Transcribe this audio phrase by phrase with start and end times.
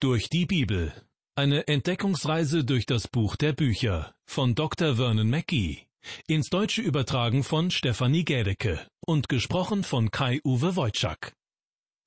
[0.00, 0.92] Durch die Bibel.
[1.34, 4.94] Eine Entdeckungsreise durch das Buch der Bücher von Dr.
[4.94, 5.88] Vernon Mackey.
[6.28, 11.32] Ins Deutsche übertragen von Stefanie Gädecke und gesprochen von Kai-Uwe Wojczak.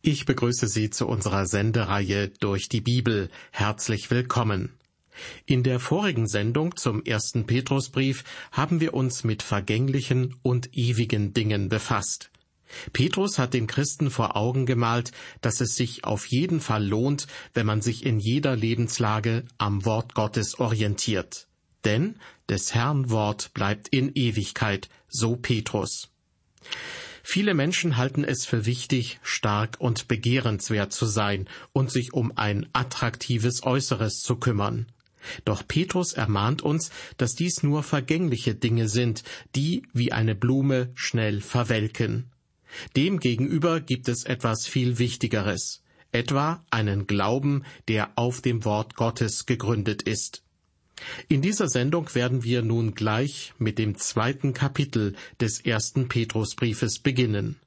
[0.02, 3.30] Ich begrüße Sie zu unserer Sendereihe Durch die Bibel.
[3.52, 4.72] Herzlich willkommen.
[5.46, 8.24] In der vorigen Sendung zum ersten Petrusbrief
[8.54, 12.31] haben wir uns mit vergänglichen und ewigen Dingen befasst.
[12.94, 15.12] Petrus hat den Christen vor Augen gemalt,
[15.42, 20.14] dass es sich auf jeden Fall lohnt, wenn man sich in jeder Lebenslage am Wort
[20.14, 21.48] Gottes orientiert.
[21.84, 22.16] Denn
[22.50, 26.10] des Herrn Wort bleibt in Ewigkeit, so Petrus.
[27.24, 32.68] Viele Menschen halten es für wichtig, stark und begehrenswert zu sein und sich um ein
[32.74, 34.88] attraktives Äußeres zu kümmern.
[35.46, 39.24] Doch Petrus ermahnt uns, dass dies nur vergängliche Dinge sind,
[39.56, 42.32] die wie eine Blume schnell verwelken.
[42.96, 50.02] Demgegenüber gibt es etwas viel Wichtigeres, etwa einen Glauben, der auf dem Wort Gottes gegründet
[50.04, 50.44] ist.
[51.28, 57.60] In dieser Sendung werden wir nun gleich mit dem zweiten Kapitel des ersten Petrusbriefes beginnen.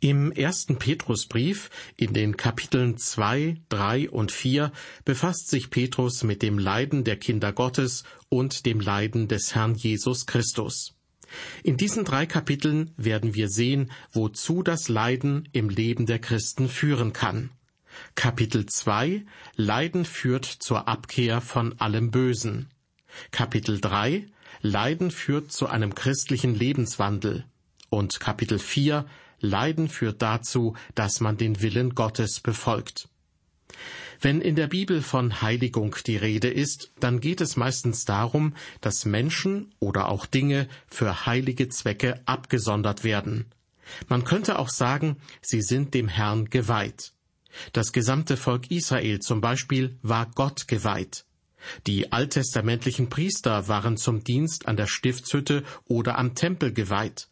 [0.00, 4.72] Im ersten Petrusbrief, in den Kapiteln zwei, drei und vier,
[5.04, 10.26] befasst sich Petrus mit dem Leiden der Kinder Gottes und dem Leiden des Herrn Jesus
[10.26, 10.96] Christus.
[11.62, 17.12] In diesen drei Kapiteln werden wir sehen, wozu das Leiden im Leben der Christen führen
[17.12, 17.50] kann.
[18.14, 19.24] Kapitel 2
[19.56, 22.68] Leiden führt zur Abkehr von allem Bösen.
[23.30, 24.26] Kapitel 3
[24.60, 27.44] Leiden führt zu einem christlichen Lebenswandel.
[27.90, 29.06] Und Kapitel 4
[29.40, 33.08] Leiden führt dazu, dass man den Willen Gottes befolgt.
[34.24, 39.04] Wenn in der Bibel von Heiligung die Rede ist, dann geht es meistens darum, dass
[39.04, 43.46] Menschen oder auch Dinge für heilige Zwecke abgesondert werden.
[44.08, 47.14] Man könnte auch sagen, sie sind dem Herrn geweiht.
[47.72, 51.24] Das gesamte Volk Israel zum Beispiel war Gott geweiht.
[51.88, 57.26] Die alttestamentlichen Priester waren zum Dienst an der Stiftshütte oder am Tempel geweiht.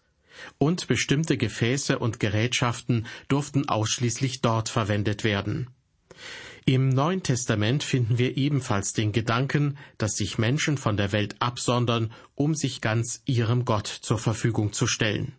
[0.58, 5.70] Und bestimmte Gefäße und Gerätschaften durften ausschließlich dort verwendet werden.
[6.70, 12.12] Im Neuen Testament finden wir ebenfalls den Gedanken, dass sich Menschen von der Welt absondern,
[12.36, 15.32] um sich ganz ihrem Gott zur Verfügung zu stellen.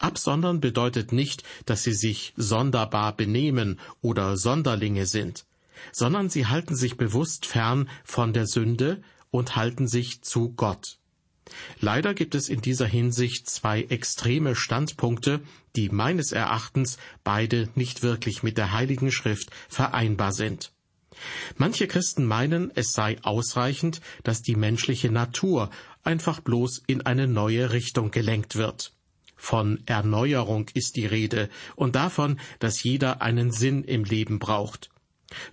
[0.00, 5.44] Absondern bedeutet nicht, dass sie sich sonderbar benehmen oder Sonderlinge sind,
[5.92, 10.98] sondern sie halten sich bewusst fern von der Sünde und halten sich zu Gott.
[11.80, 15.40] Leider gibt es in dieser Hinsicht zwei extreme Standpunkte,
[15.76, 20.72] die meines Erachtens beide nicht wirklich mit der Heiligen Schrift vereinbar sind.
[21.56, 25.70] Manche Christen meinen, es sei ausreichend, dass die menschliche Natur
[26.04, 28.92] einfach bloß in eine neue Richtung gelenkt wird.
[29.36, 34.90] Von Erneuerung ist die Rede und davon, dass jeder einen Sinn im Leben braucht.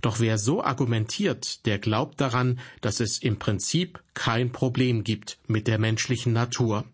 [0.01, 5.67] Doch wer so argumentiert, der glaubt daran, dass es im Prinzip kein Problem gibt mit
[5.67, 6.85] der menschlichen Natur,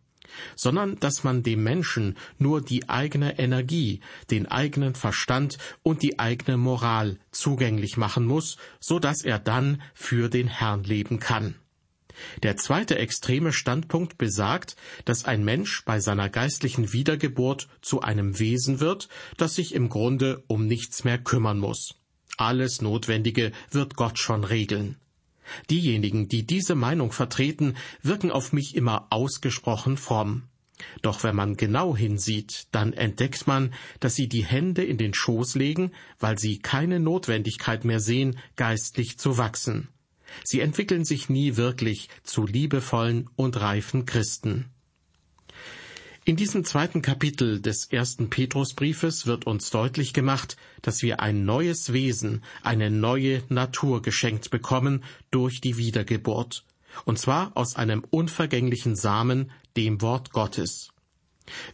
[0.56, 6.58] sondern dass man dem Menschen nur die eigene Energie, den eigenen Verstand und die eigene
[6.58, 11.56] Moral zugänglich machen muss, so dass er dann für den Herrn leben kann.
[12.44, 14.76] Der zweite extreme Standpunkt besagt,
[15.06, 20.44] dass ein Mensch bei seiner geistlichen Wiedergeburt zu einem Wesen wird, das sich im Grunde
[20.48, 22.01] um nichts mehr kümmern muss.
[22.42, 24.96] Alles Notwendige wird Gott schon regeln.
[25.70, 30.44] Diejenigen, die diese Meinung vertreten, wirken auf mich immer ausgesprochen fromm.
[31.04, 35.54] Doch wenn man genau hinsieht, dann entdeckt man, dass sie die Hände in den Schoß
[35.54, 39.90] legen, weil sie keine Notwendigkeit mehr sehen, geistlich zu wachsen.
[40.44, 44.66] Sie entwickeln sich nie wirklich zu liebevollen und reifen Christen.
[46.24, 51.94] In diesem zweiten Kapitel des ersten Petrusbriefes wird uns deutlich gemacht, dass wir ein neues
[51.94, 56.64] Wesen, eine neue Natur geschenkt bekommen durch die Wiedergeburt,
[57.06, 60.90] und zwar aus einem unvergänglichen Samen, dem Wort Gottes.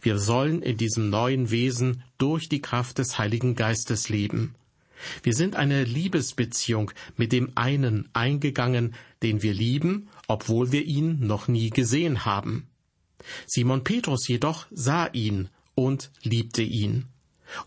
[0.00, 4.54] Wir sollen in diesem neuen Wesen durch die Kraft des Heiligen Geistes leben.
[5.22, 11.48] Wir sind eine Liebesbeziehung mit dem einen eingegangen, den wir lieben, obwohl wir ihn noch
[11.48, 12.66] nie gesehen haben.
[13.46, 17.06] Simon Petrus jedoch sah ihn und liebte ihn.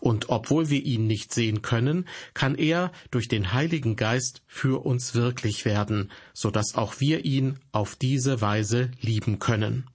[0.00, 5.14] Und obwohl wir ihn nicht sehen können, kann er durch den Heiligen Geist für uns
[5.14, 9.86] wirklich werden, so dass auch wir ihn auf diese Weise lieben können.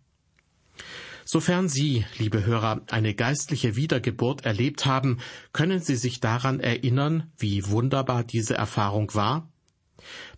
[1.30, 5.19] Sofern Sie, liebe Hörer, eine geistliche Wiedergeburt erlebt haben,
[5.51, 9.51] können Sie sich daran erinnern, wie wunderbar diese Erfahrung war?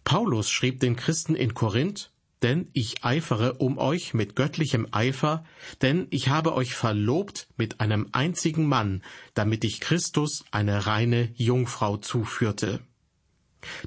[0.03, 5.43] Paulus schrieb den Christen in Korinth, denn ich eifere um euch mit göttlichem Eifer,
[5.81, 9.03] denn ich habe euch verlobt mit einem einzigen Mann,
[9.33, 12.79] damit ich Christus eine reine Jungfrau zuführte.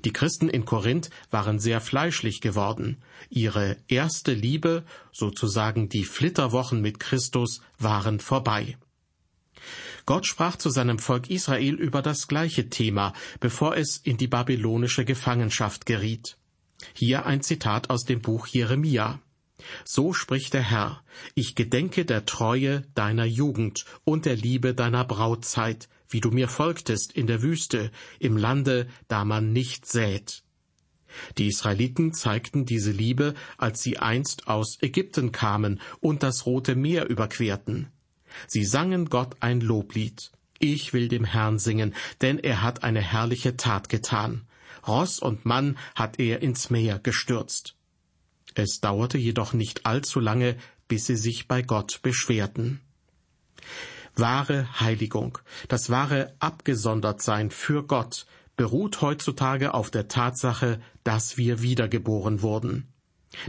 [0.04, 2.98] Die Christen in Korinth waren sehr fleischlich geworden.
[3.30, 8.76] Ihre erste Liebe, sozusagen die Flitterwochen mit Christus, waren vorbei.
[10.04, 15.04] Gott sprach zu seinem Volk Israel über das gleiche Thema, bevor es in die babylonische
[15.04, 16.36] Gefangenschaft geriet.
[16.94, 19.20] Hier ein Zitat aus dem Buch Jeremia.
[19.84, 21.02] So spricht der Herr,
[21.34, 27.12] ich gedenke der Treue deiner Jugend und der Liebe deiner Brautzeit, wie du mir folgtest
[27.12, 30.42] in der Wüste, im Lande, da man nicht sät.
[31.38, 37.08] Die Israeliten zeigten diese Liebe, als sie einst aus Ägypten kamen und das Rote Meer
[37.08, 37.88] überquerten.
[38.46, 40.32] Sie sangen Gott ein Loblied.
[40.58, 44.46] Ich will dem Herrn singen, denn er hat eine herrliche Tat getan.
[44.86, 47.76] Ross und Mann hat er ins Meer gestürzt.
[48.54, 50.56] Es dauerte jedoch nicht allzu lange,
[50.88, 52.80] bis sie sich bei Gott beschwerten.
[54.14, 55.38] Wahre Heiligung,
[55.68, 58.26] das wahre Abgesondertsein für Gott,
[58.56, 62.88] beruht heutzutage auf der Tatsache, dass wir wiedergeboren wurden.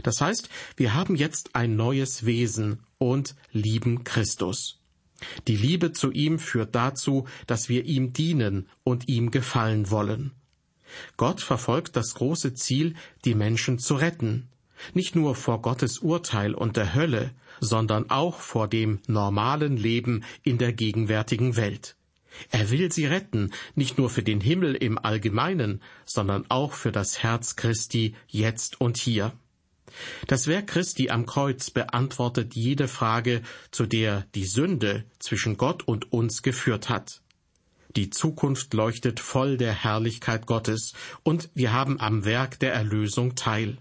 [0.02, 4.80] Das heißt, wir haben jetzt ein neues Wesen und lieben Christus.
[5.46, 10.32] Die Liebe zu ihm führt dazu, dass wir ihm dienen und ihm gefallen wollen.
[11.16, 12.94] Gott verfolgt das große Ziel,
[13.24, 14.48] die Menschen zu retten,
[14.92, 17.30] nicht nur vor Gottes Urteil und der Hölle,
[17.60, 21.96] sondern auch vor dem normalen Leben in der gegenwärtigen Welt.
[22.50, 27.22] Er will sie retten, nicht nur für den Himmel im Allgemeinen, sondern auch für das
[27.22, 29.32] Herz Christi jetzt und hier.
[30.26, 36.12] Das Werk Christi am Kreuz beantwortet jede Frage, zu der die Sünde zwischen Gott und
[36.12, 37.22] uns geführt hat.
[37.96, 43.78] Die Zukunft leuchtet voll der Herrlichkeit Gottes, und wir haben am Werk der Erlösung teil.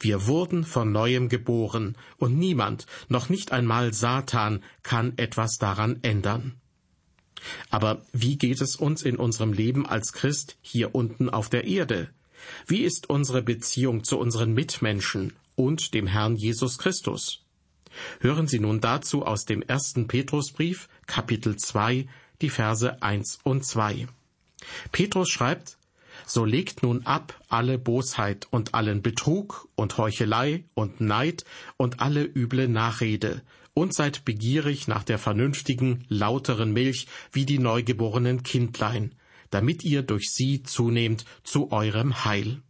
[0.00, 6.54] Wir wurden von neuem geboren, und niemand, noch nicht einmal Satan, kann etwas daran ändern.
[7.70, 12.10] Aber wie geht es uns in unserem Leben als Christ hier unten auf der Erde?
[12.66, 17.44] Wie ist unsere Beziehung zu unseren Mitmenschen und dem Herrn Jesus Christus?
[18.20, 22.06] Hören Sie nun dazu aus dem ersten Petrusbrief, Kapitel 2,
[22.40, 24.08] die Verse 1 und 2.
[24.92, 25.78] Petrus schreibt,
[26.26, 31.44] so legt nun ab alle Bosheit und allen Betrug und Heuchelei und Neid
[31.76, 33.42] und alle üble Nachrede
[33.72, 39.14] und seid begierig nach der vernünftigen, lauteren Milch wie die neugeborenen Kindlein,
[39.50, 42.60] damit ihr durch sie zunehmt zu eurem Heil.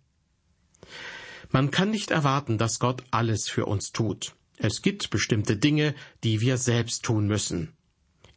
[1.50, 4.34] Man kann nicht erwarten, dass Gott alles für uns tut.
[4.58, 5.94] Es gibt bestimmte Dinge,
[6.24, 7.72] die wir selbst tun müssen.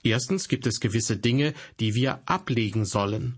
[0.03, 3.37] Erstens gibt es gewisse Dinge, die wir ablegen sollen.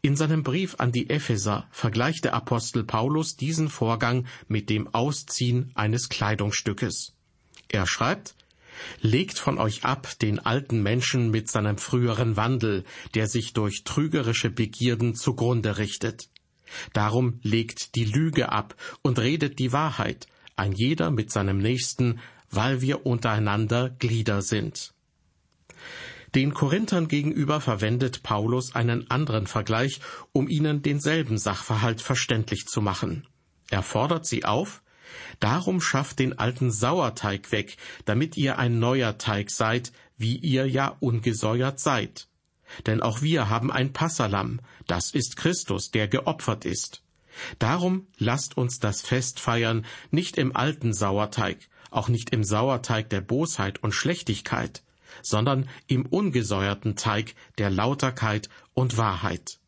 [0.00, 5.72] In seinem Brief an die Epheser vergleicht der Apostel Paulus diesen Vorgang mit dem Ausziehen
[5.74, 7.14] eines Kleidungsstückes.
[7.68, 8.34] Er schreibt,
[9.00, 12.84] Legt von euch ab den alten Menschen mit seinem früheren Wandel,
[13.14, 16.28] der sich durch trügerische Begierden zugrunde richtet.
[16.94, 20.26] Darum legt die Lüge ab und redet die Wahrheit,
[20.56, 22.20] ein jeder mit seinem Nächsten,
[22.50, 24.94] weil wir untereinander Glieder sind.
[26.34, 30.00] Den Korinthern gegenüber verwendet Paulus einen anderen Vergleich,
[30.32, 33.26] um ihnen denselben Sachverhalt verständlich zu machen.
[33.70, 34.82] Er fordert sie auf,
[35.40, 40.96] Darum schafft den alten Sauerteig weg, damit ihr ein neuer Teig seid, wie ihr ja
[41.00, 42.28] ungesäuert seid.
[42.86, 47.02] Denn auch wir haben ein Passalam, das ist Christus, der geopfert ist.
[47.58, 53.20] Darum lasst uns das Fest feiern, nicht im alten Sauerteig, auch nicht im Sauerteig der
[53.20, 54.82] Bosheit und Schlechtigkeit,
[55.22, 59.58] sondern im ungesäuerten Teig der Lauterkeit und Wahrheit.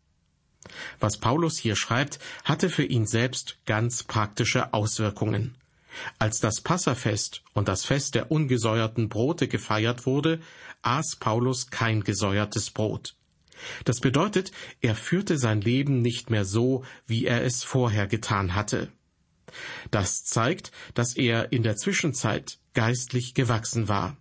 [1.01, 5.57] Was Paulus hier schreibt, hatte für ihn selbst ganz praktische Auswirkungen.
[6.19, 10.41] Als das Passafest und das Fest der ungesäuerten Brote gefeiert wurde,
[10.83, 13.15] aß Paulus kein gesäuertes Brot.
[13.85, 18.91] Das bedeutet, er führte sein Leben nicht mehr so, wie er es vorher getan hatte.
[19.91, 24.17] Das zeigt, dass er in der Zwischenzeit geistlich gewachsen war.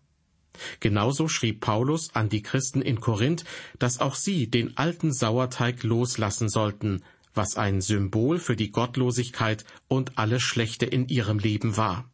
[0.79, 3.43] Genauso schrieb Paulus an die Christen in Korinth,
[3.79, 10.17] dass auch sie den alten Sauerteig loslassen sollten, was ein Symbol für die Gottlosigkeit und
[10.17, 12.09] alles Schlechte in ihrem Leben war.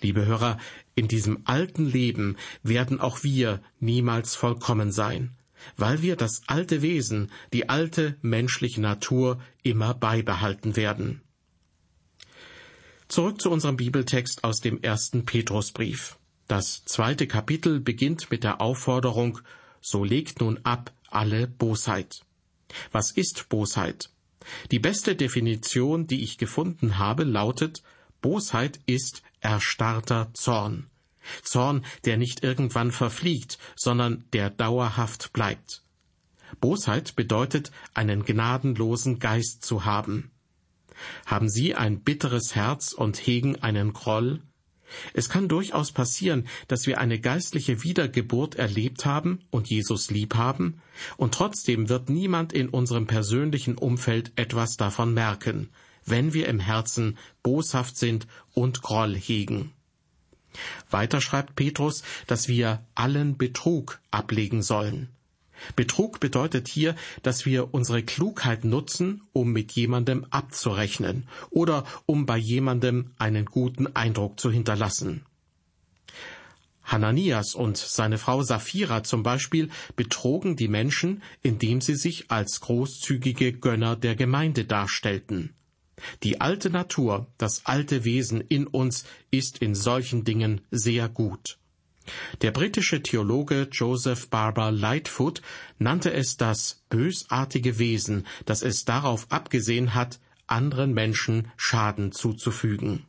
[0.00, 0.58] Liebe Hörer,
[0.94, 5.36] in diesem alten Leben werden auch wir niemals vollkommen sein,
[5.76, 11.22] weil wir das alte Wesen, die alte menschliche Natur immer beibehalten werden.
[13.08, 16.18] Zurück zu unserem Bibeltext aus dem ersten Petrusbrief.
[16.48, 19.40] Das zweite Kapitel beginnt mit der Aufforderung,
[19.80, 22.20] so legt nun ab alle Bosheit.
[22.92, 24.10] Was ist Bosheit?
[24.70, 27.82] Die beste Definition, die ich gefunden habe, lautet,
[28.20, 30.86] Bosheit ist erstarrter Zorn.
[31.42, 35.82] Zorn, der nicht irgendwann verfliegt, sondern der dauerhaft bleibt.
[36.60, 40.30] Bosheit bedeutet, einen gnadenlosen Geist zu haben.
[41.26, 44.42] Haben Sie ein bitteres Herz und hegen einen Groll?
[45.12, 50.80] Es kann durchaus passieren, dass wir eine geistliche Wiedergeburt erlebt haben und Jesus lieb haben,
[51.16, 55.70] und trotzdem wird niemand in unserem persönlichen Umfeld etwas davon merken,
[56.04, 59.72] wenn wir im Herzen boshaft sind und Groll hegen.
[60.90, 65.08] Weiter schreibt Petrus, dass wir allen Betrug ablegen sollen.
[65.76, 72.36] Betrug bedeutet hier, dass wir unsere Klugheit nutzen, um mit jemandem abzurechnen oder um bei
[72.36, 75.24] jemandem einen guten Eindruck zu hinterlassen.
[76.84, 83.54] Hananias und seine Frau Sapphira zum Beispiel betrogen die Menschen, indem sie sich als großzügige
[83.54, 85.54] Gönner der Gemeinde darstellten.
[86.22, 91.58] Die alte Natur, das alte Wesen in uns ist in solchen Dingen sehr gut.
[92.42, 95.40] Der britische Theologe Joseph Barber Lightfoot
[95.78, 103.06] nannte es das bösartige Wesen, das es darauf abgesehen hat, anderen Menschen Schaden zuzufügen.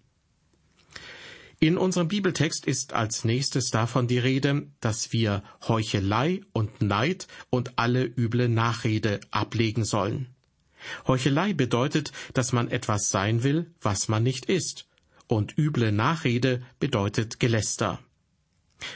[1.60, 7.80] In unserem Bibeltext ist als nächstes davon die Rede, dass wir Heuchelei und Neid und
[7.80, 10.28] alle üble Nachrede ablegen sollen.
[11.08, 14.88] Heuchelei bedeutet, dass man etwas sein will, was man nicht ist,
[15.28, 18.00] und üble Nachrede bedeutet Geläster.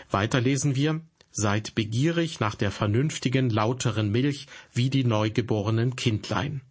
[0.10, 6.62] Weiter lesen wir, Seid begierig nach der vernünftigen, lauteren Milch wie die neugeborenen Kindlein.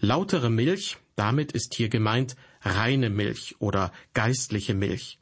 [0.00, 5.18] Lautere Milch, damit ist hier gemeint reine Milch oder geistliche Milch.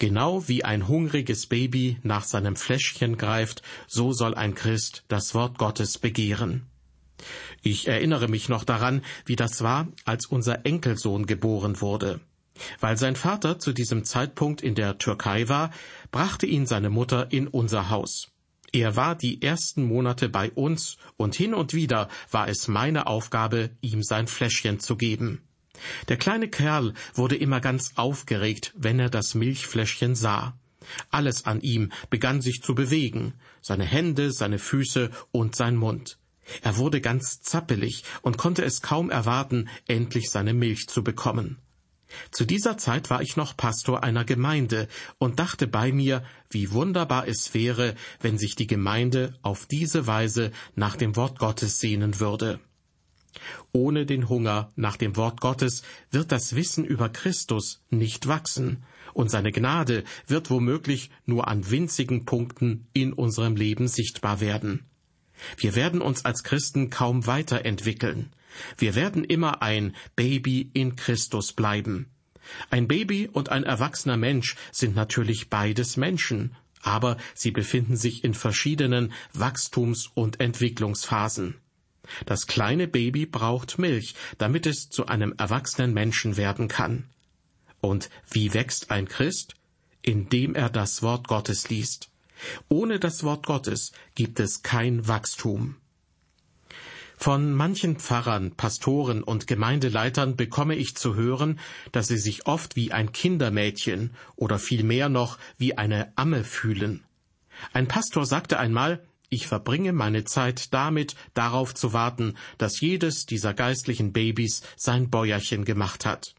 [0.00, 5.56] Genau wie ein hungriges Baby nach seinem Fläschchen greift, so soll ein Christ das Wort
[5.56, 6.66] Gottes begehren.
[7.62, 12.20] Ich erinnere mich noch daran, wie das war, als unser Enkelsohn geboren wurde.
[12.80, 15.70] Weil sein Vater zu diesem Zeitpunkt in der Türkei war,
[16.10, 18.28] brachte ihn seine Mutter in unser Haus.
[18.72, 23.70] Er war die ersten Monate bei uns, und hin und wieder war es meine Aufgabe,
[23.82, 25.42] ihm sein Fläschchen zu geben.
[26.08, 30.56] Der kleine Kerl wurde immer ganz aufgeregt, wenn er das Milchfläschchen sah.
[31.10, 36.18] Alles an ihm begann sich zu bewegen, seine Hände, seine Füße und sein Mund.
[36.62, 41.58] Er wurde ganz zappelig und konnte es kaum erwarten, endlich seine Milch zu bekommen.
[42.30, 44.88] Zu dieser Zeit war ich noch Pastor einer Gemeinde
[45.18, 50.52] und dachte bei mir, wie wunderbar es wäre, wenn sich die Gemeinde auf diese Weise
[50.74, 52.60] nach dem Wort Gottes sehnen würde.
[53.72, 59.30] Ohne den Hunger nach dem Wort Gottes wird das Wissen über Christus nicht wachsen, und
[59.30, 64.86] seine Gnade wird womöglich nur an winzigen Punkten in unserem Leben sichtbar werden.
[65.56, 68.32] Wir werden uns als Christen kaum weiterentwickeln.
[68.76, 72.06] Wir werden immer ein Baby in Christus bleiben.
[72.70, 78.34] Ein Baby und ein erwachsener Mensch sind natürlich beides Menschen, aber sie befinden sich in
[78.34, 81.54] verschiedenen Wachstums- und Entwicklungsphasen.
[82.26, 87.04] Das kleine Baby braucht Milch, damit es zu einem erwachsenen Menschen werden kann.
[87.80, 89.54] Und wie wächst ein Christ?
[90.02, 92.11] Indem er das Wort Gottes liest.
[92.68, 95.76] Ohne das Wort Gottes gibt es kein Wachstum.
[97.16, 101.60] Von manchen Pfarrern, Pastoren und Gemeindeleitern bekomme ich zu hören,
[101.92, 107.04] dass sie sich oft wie ein Kindermädchen oder vielmehr noch wie eine Amme fühlen.
[107.72, 113.54] Ein Pastor sagte einmal, ich verbringe meine Zeit damit, darauf zu warten, dass jedes dieser
[113.54, 116.34] geistlichen Babys sein Bäuerchen gemacht hat.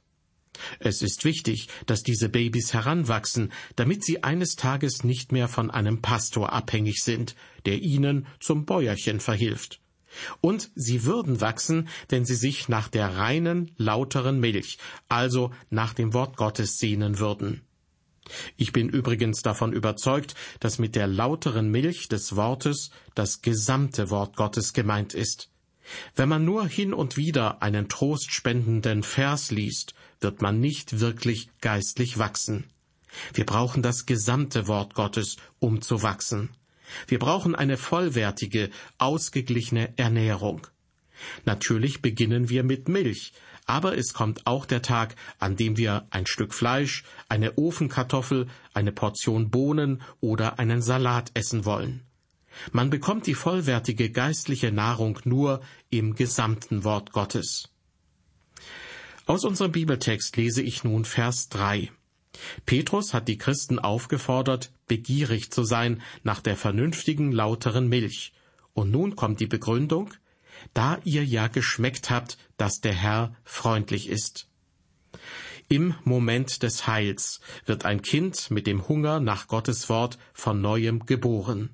[0.80, 6.02] Es ist wichtig, dass diese Babys heranwachsen, damit sie eines Tages nicht mehr von einem
[6.02, 9.80] Pastor abhängig sind, der ihnen zum Bäuerchen verhilft.
[10.42, 14.78] Und sie würden wachsen, wenn sie sich nach der reinen, lauteren Milch,
[15.10, 17.62] also nach dem Wort Gottes sehnen würden.
[18.56, 24.38] Ich bin übrigens davon überzeugt, dass mit der lauteren Milch des Wortes das gesamte Wort
[24.38, 25.50] Gottes gemeint ist.
[26.16, 29.94] Wenn man nur hin und wieder einen trostspendenden Vers liest,
[30.24, 32.66] wird man nicht wirklich geistlich wachsen.
[33.34, 36.50] Wir brauchen das gesamte Wort Gottes, um zu wachsen.
[37.08, 40.68] Wir brauchen eine vollwertige, ausgeglichene Ernährung.
[41.46, 43.34] Natürlich beginnen wir mit Milch,
[43.66, 48.92] aber es kommt auch der Tag, an dem wir ein Stück Fleisch, eine Ofenkartoffel, eine
[48.92, 52.04] Portion Bohnen oder einen Salat essen wollen.
[52.72, 57.70] Man bekommt die vollwertige geistliche Nahrung nur im gesamten Wort Gottes.
[59.26, 61.90] Aus unserem Bibeltext lese ich nun Vers 3.
[62.66, 68.34] Petrus hat die Christen aufgefordert, begierig zu sein nach der vernünftigen, lauteren Milch.
[68.74, 70.14] Und nun kommt die Begründung,
[70.74, 74.50] da ihr ja geschmeckt habt, dass der Herr freundlich ist.
[75.70, 81.06] Im Moment des Heils wird ein Kind mit dem Hunger nach Gottes Wort von neuem
[81.06, 81.70] geboren,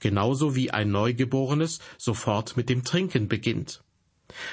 [0.00, 3.82] genauso wie ein Neugeborenes sofort mit dem Trinken beginnt.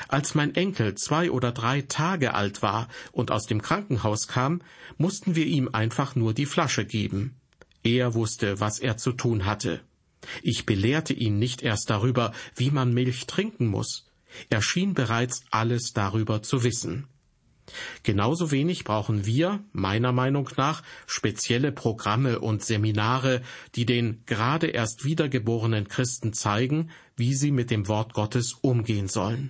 [0.08, 4.62] Als mein Enkel zwei oder drei Tage alt war und aus dem Krankenhaus kam,
[4.98, 7.36] mussten wir ihm einfach nur die Flasche geben.
[7.84, 9.82] Er wusste, was er zu tun hatte.
[10.42, 14.10] Ich belehrte ihn nicht erst darüber, wie man Milch trinken muss.
[14.50, 17.08] Er schien bereits alles darüber zu wissen.
[18.04, 23.42] Genauso wenig brauchen wir, meiner Meinung nach, spezielle Programme und Seminare,
[23.75, 29.50] die den gerade erst wiedergeborenen Christen zeigen, wie sie mit dem Wort Gottes umgehen sollen.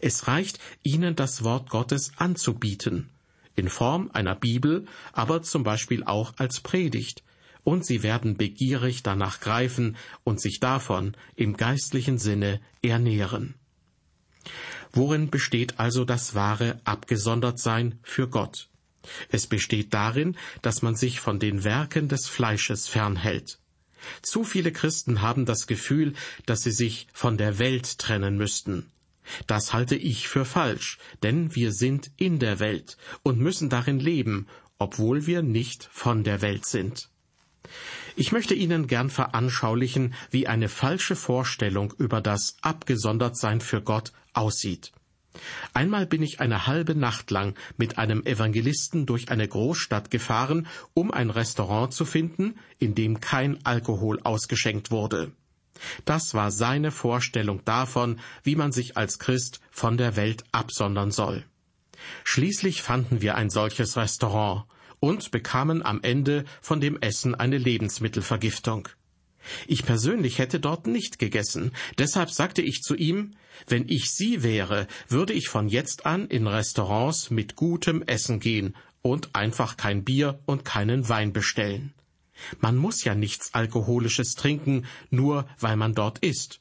[0.00, 3.10] Es reicht, ihnen das Wort Gottes anzubieten,
[3.54, 7.22] in Form einer Bibel, aber zum Beispiel auch als Predigt,
[7.64, 13.54] und sie werden begierig danach greifen und sich davon im geistlichen Sinne ernähren.
[14.92, 18.68] Worin besteht also das wahre Abgesondertsein für Gott?
[19.28, 23.58] Es besteht darin, dass man sich von den Werken des Fleisches fernhält.
[24.22, 26.14] Zu viele Christen haben das Gefühl,
[26.46, 28.90] dass sie sich von der Welt trennen müssten.
[29.46, 34.46] Das halte ich für falsch, denn wir sind in der Welt und müssen darin leben,
[34.78, 37.08] obwohl wir nicht von der Welt sind.
[38.16, 44.92] Ich möchte Ihnen gern veranschaulichen, wie eine falsche Vorstellung über das Abgesondertsein für Gott aussieht.
[45.72, 51.10] Einmal bin ich eine halbe Nacht lang mit einem Evangelisten durch eine Großstadt gefahren, um
[51.12, 55.32] ein Restaurant zu finden, in dem kein Alkohol ausgeschenkt wurde.
[56.04, 61.44] Das war seine Vorstellung davon, wie man sich als Christ von der Welt absondern soll.
[62.24, 64.64] Schließlich fanden wir ein solches Restaurant
[65.00, 68.88] und bekamen am Ende von dem Essen eine Lebensmittelvergiftung.
[69.66, 73.32] Ich persönlich hätte dort nicht gegessen, deshalb sagte ich zu ihm,
[73.66, 78.76] wenn ich Sie wäre, würde ich von jetzt an in Restaurants mit gutem Essen gehen
[79.00, 81.94] und einfach kein Bier und keinen Wein bestellen.
[82.60, 86.60] Man muss ja nichts Alkoholisches trinken, nur weil man dort ist.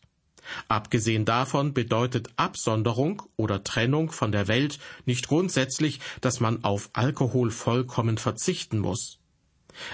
[0.68, 7.52] Abgesehen davon bedeutet Absonderung oder Trennung von der Welt nicht grundsätzlich, dass man auf Alkohol
[7.52, 9.20] vollkommen verzichten muss.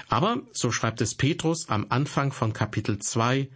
[0.08, 3.48] Aber, so schreibt es Petrus am Anfang von Kapitel 2,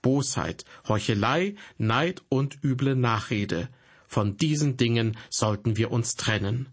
[0.00, 3.68] Bosheit, Heuchelei, Neid und üble Nachrede,
[4.06, 6.68] von diesen Dingen sollten wir uns trennen.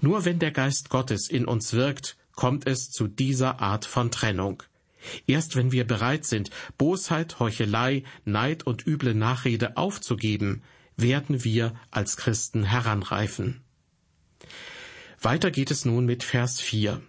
[0.00, 4.62] Nur wenn der Geist Gottes in uns wirkt, kommt es zu dieser Art von Trennung.
[5.26, 10.62] Erst wenn wir bereit sind, Bosheit, Heuchelei, Neid und üble Nachrede aufzugeben,
[10.96, 13.62] werden wir als Christen heranreifen.
[15.20, 17.02] Weiter geht es nun mit Vers 4.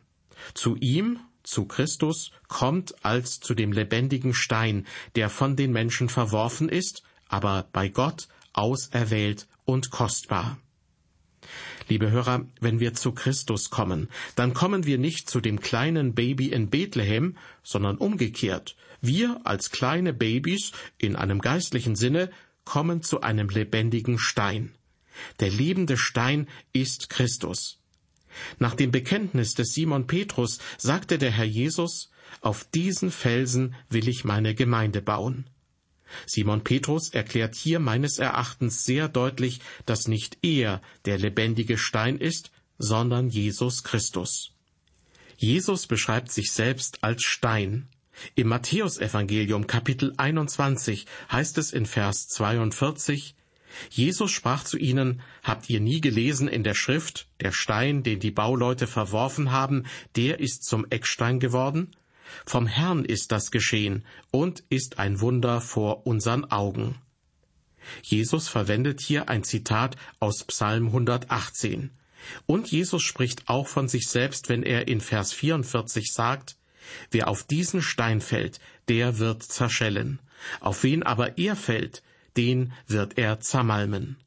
[0.53, 6.69] Zu ihm, zu Christus, kommt als zu dem lebendigen Stein, der von den Menschen verworfen
[6.69, 10.57] ist, aber bei Gott auserwählt und kostbar.
[11.89, 16.47] Liebe Hörer, wenn wir zu Christus kommen, dann kommen wir nicht zu dem kleinen Baby
[16.47, 18.75] in Bethlehem, sondern umgekehrt.
[19.01, 22.29] Wir als kleine Babys in einem geistlichen Sinne
[22.65, 24.73] kommen zu einem lebendigen Stein.
[25.39, 27.79] Der lebende Stein ist Christus.
[28.57, 32.09] Nach dem Bekenntnis des Simon Petrus sagte der Herr Jesus,
[32.41, 35.45] auf diesen Felsen will ich meine Gemeinde bauen.
[36.25, 42.51] Simon Petrus erklärt hier meines Erachtens sehr deutlich, dass nicht er der lebendige Stein ist,
[42.77, 44.51] sondern Jesus Christus.
[45.37, 47.87] Jesus beschreibt sich selbst als Stein.
[48.35, 53.35] Im Matthäusevangelium Kapitel 21 heißt es in Vers 42,
[53.89, 58.31] Jesus sprach zu ihnen, Habt ihr nie gelesen in der Schrift, der Stein, den die
[58.31, 61.95] Bauleute verworfen haben, der ist zum Eckstein geworden?
[62.45, 66.95] Vom Herrn ist das geschehen und ist ein Wunder vor unseren Augen.
[68.01, 71.91] Jesus verwendet hier ein Zitat aus Psalm 118.
[72.45, 76.55] Und Jesus spricht auch von sich selbst, wenn er in Vers 44 sagt,
[77.11, 80.19] Wer auf diesen Stein fällt, der wird zerschellen.
[80.59, 82.03] Auf wen aber er fällt,
[82.35, 84.17] den wird er zermalmen.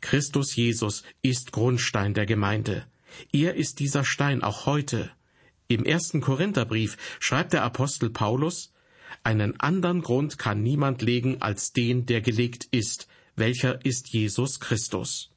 [0.00, 2.86] Christus Jesus ist Grundstein der Gemeinde.
[3.32, 5.10] Er ist dieser Stein auch heute.
[5.70, 8.72] Im ersten Korintherbrief schreibt der Apostel Paulus,
[9.22, 15.30] einen anderen Grund kann niemand legen als den, der gelegt ist, welcher ist Jesus Christus.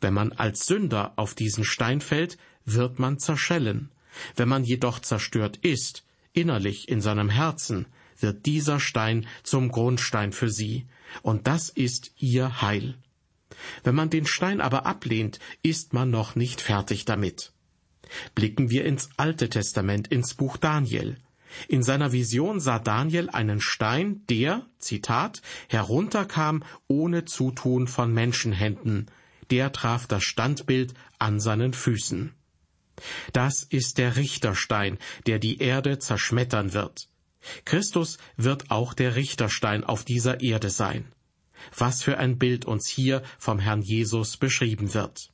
[0.00, 3.90] Wenn man als Sünder auf diesen Stein fällt, wird man zerschellen.
[4.36, 7.86] Wenn man jedoch zerstört ist, innerlich in seinem Herzen,
[8.18, 10.86] wird dieser Stein zum Grundstein für sie,
[11.22, 12.96] und das ist ihr Heil.
[13.82, 17.53] Wenn man den Stein aber ablehnt, ist man noch nicht fertig damit.
[18.34, 21.16] Blicken wir ins Alte Testament, ins Buch Daniel.
[21.68, 29.10] In seiner Vision sah Daniel einen Stein, der, Zitat, herunterkam ohne Zutun von Menschenhänden,
[29.50, 32.34] der traf das Standbild an seinen Füßen.
[33.32, 37.08] Das ist der Richterstein, der die Erde zerschmettern wird.
[37.64, 41.12] Christus wird auch der Richterstein auf dieser Erde sein.
[41.76, 45.30] Was für ein Bild uns hier vom Herrn Jesus beschrieben wird.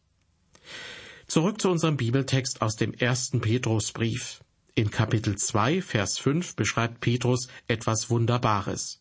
[1.30, 4.40] Zurück zu unserem Bibeltext aus dem ersten Petrusbrief.
[4.74, 9.00] In Kapitel 2, Vers 5 beschreibt Petrus etwas Wunderbares.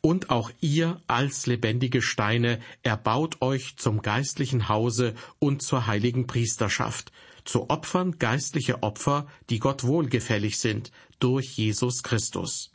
[0.00, 7.10] Und auch ihr als lebendige Steine erbaut euch zum geistlichen Hause und zur heiligen Priesterschaft,
[7.44, 12.70] zu Opfern geistliche Opfer, die Gott wohlgefällig sind, durch Jesus Christus.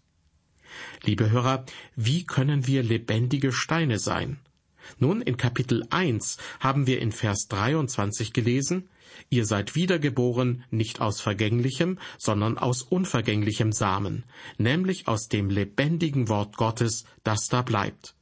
[1.03, 4.41] Liebe Hörer, wie können wir lebendige Steine sein?
[4.99, 8.89] Nun, in Kapitel 1 haben wir in Vers 23 gelesen,
[9.29, 14.23] Ihr seid wiedergeboren nicht aus vergänglichem, sondern aus unvergänglichem Samen,
[14.57, 18.15] nämlich aus dem lebendigen Wort Gottes, das da bleibt.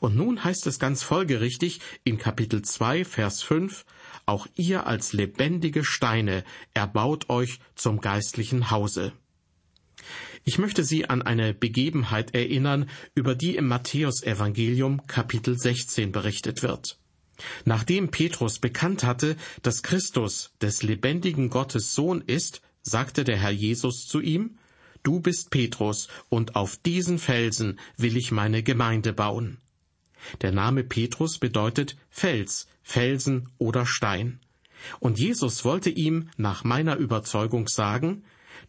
[0.00, 3.84] Und nun heißt es ganz folgerichtig in Kapitel 2, Vers 5,
[4.26, 9.12] auch ihr als lebendige Steine erbaut euch zum geistlichen Hause.
[10.44, 16.98] Ich möchte Sie an eine Begebenheit erinnern, über die im Matthäusevangelium Kapitel 16 berichtet wird.
[17.64, 24.06] Nachdem Petrus bekannt hatte, dass Christus des lebendigen Gottes Sohn ist, sagte der Herr Jesus
[24.06, 24.58] zu ihm,
[25.02, 29.58] Du bist Petrus, und auf diesen Felsen will ich meine Gemeinde bauen.
[30.40, 34.40] Der Name Petrus bedeutet Fels, Felsen oder Stein.
[35.00, 38.24] Und Jesus wollte ihm nach meiner Überzeugung sagen,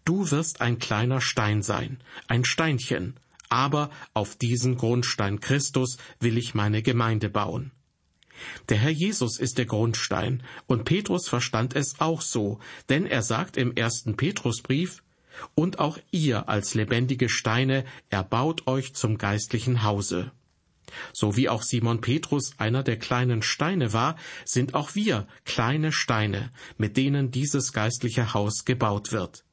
[0.06, 3.16] Du wirst ein kleiner Stein sein, ein Steinchen,
[3.50, 7.72] aber auf diesen Grundstein Christus will ich meine Gemeinde bauen.
[8.70, 13.58] Der Herr Jesus ist der Grundstein, und Petrus verstand es auch so, denn er sagt
[13.58, 15.02] im ersten Petrusbrief,
[15.56, 20.32] und auch ihr als lebendige Steine erbaut euch zum geistlichen Hause.
[21.14, 26.52] So wie auch Simon Petrus einer der kleinen Steine war, sind auch wir kleine Steine,
[26.78, 29.45] mit denen dieses geistliche Haus gebaut wird.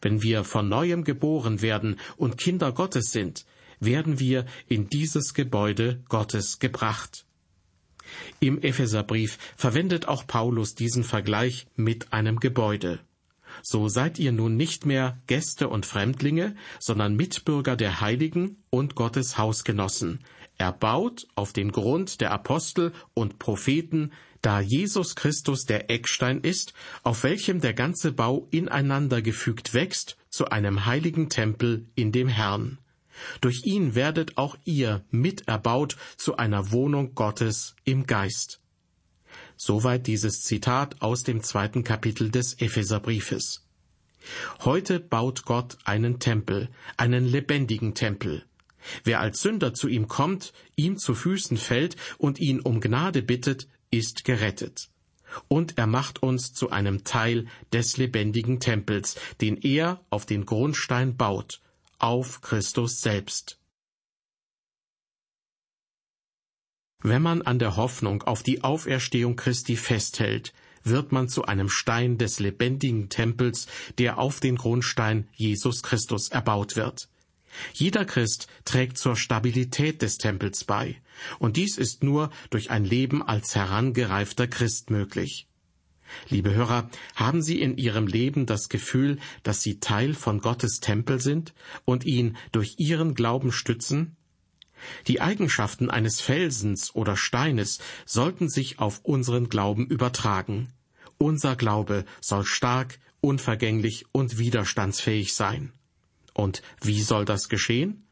[0.00, 3.44] Wenn wir von neuem geboren werden und Kinder Gottes sind,
[3.80, 7.24] werden wir in dieses Gebäude Gottes gebracht.
[8.40, 13.00] Im Epheserbrief verwendet auch Paulus diesen Vergleich mit einem Gebäude.
[13.62, 19.38] So seid ihr nun nicht mehr Gäste und Fremdlinge, sondern Mitbürger der Heiligen und Gottes
[19.38, 20.20] Hausgenossen,
[20.58, 26.72] erbaut auf den Grund der Apostel und Propheten, da Jesus Christus der Eckstein ist,
[27.02, 32.78] auf welchem der ganze Bau ineinander gefügt wächst zu einem heiligen Tempel in dem Herrn.
[33.40, 38.60] Durch ihn werdet auch ihr miterbaut zu einer Wohnung Gottes im Geist.
[39.56, 43.64] Soweit dieses Zitat aus dem zweiten Kapitel des Epheserbriefes.
[44.60, 48.44] Heute baut Gott einen Tempel, einen lebendigen Tempel.
[49.02, 53.66] Wer als Sünder zu ihm kommt, ihm zu Füßen fällt und ihn um Gnade bittet,
[53.90, 54.90] ist gerettet.
[55.48, 61.16] Und er macht uns zu einem Teil des lebendigen Tempels, den er auf den Grundstein
[61.16, 61.60] baut,
[61.98, 63.58] auf Christus selbst.
[67.02, 72.18] Wenn man an der Hoffnung auf die Auferstehung Christi festhält, wird man zu einem Stein
[72.18, 73.66] des lebendigen Tempels,
[73.98, 77.08] der auf den Grundstein Jesus Christus erbaut wird.
[77.72, 81.00] Jeder Christ trägt zur Stabilität des Tempels bei,
[81.38, 85.48] und dies ist nur durch ein Leben als herangereifter Christ möglich.
[86.28, 91.20] Liebe Hörer, haben Sie in Ihrem Leben das Gefühl, dass Sie Teil von Gottes Tempel
[91.20, 94.16] sind und ihn durch Ihren Glauben stützen?
[95.06, 100.72] Die Eigenschaften eines Felsens oder Steines sollten sich auf unseren Glauben übertragen.
[101.18, 105.72] Unser Glaube soll stark, unvergänglich und widerstandsfähig sein.
[106.38, 108.04] Und wie soll das geschehen?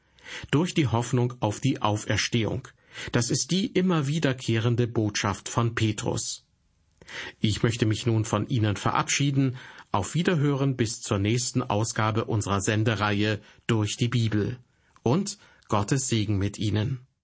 [0.50, 2.66] Durch die Hoffnung auf die Auferstehung.
[3.12, 6.44] Das ist die immer wiederkehrende Botschaft von Petrus.
[7.38, 9.56] Ich möchte mich nun von Ihnen verabschieden.
[9.92, 14.58] Auf Wiederhören bis zur nächsten Ausgabe unserer Sendereihe durch die Bibel.
[15.04, 17.05] Und Gottes Segen mit Ihnen.